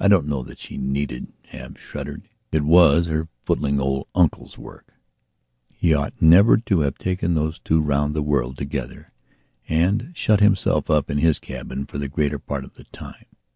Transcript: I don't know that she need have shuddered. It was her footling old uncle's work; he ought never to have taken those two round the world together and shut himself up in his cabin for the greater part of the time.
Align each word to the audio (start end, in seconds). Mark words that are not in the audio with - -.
I 0.00 0.08
don't 0.08 0.26
know 0.26 0.42
that 0.42 0.58
she 0.58 0.76
need 0.76 1.32
have 1.50 1.78
shuddered. 1.80 2.28
It 2.50 2.64
was 2.64 3.06
her 3.06 3.28
footling 3.44 3.78
old 3.78 4.08
uncle's 4.12 4.58
work; 4.58 4.94
he 5.72 5.94
ought 5.94 6.20
never 6.20 6.56
to 6.56 6.80
have 6.80 6.98
taken 6.98 7.34
those 7.34 7.60
two 7.60 7.80
round 7.80 8.12
the 8.12 8.24
world 8.24 8.58
together 8.58 9.12
and 9.68 10.10
shut 10.16 10.40
himself 10.40 10.90
up 10.90 11.08
in 11.12 11.18
his 11.18 11.38
cabin 11.38 11.86
for 11.86 11.98
the 11.98 12.08
greater 12.08 12.40
part 12.40 12.64
of 12.64 12.74
the 12.74 12.82
time. 12.90 13.26